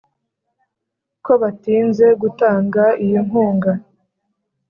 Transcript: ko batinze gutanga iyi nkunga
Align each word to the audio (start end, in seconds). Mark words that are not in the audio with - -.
ko 1.25 1.31
batinze 1.41 2.07
gutanga 2.21 2.83
iyi 3.05 3.17
nkunga 3.27 3.71